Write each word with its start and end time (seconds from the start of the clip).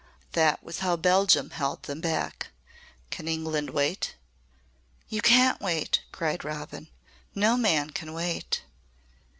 That 0.31 0.63
was 0.63 0.79
how 0.79 0.97
Belgium 0.97 1.51
held 1.51 1.83
them 1.83 2.01
back. 2.01 2.47
Can 3.11 3.27
England 3.27 3.69
wait?" 3.69 4.15
"You 5.09 5.21
can't 5.21 5.61
wait!" 5.61 6.01
cried 6.11 6.43
Robin. 6.43 6.87
"No 7.35 7.55
man 7.55 7.91
can 7.91 8.11
wait." 8.11 8.63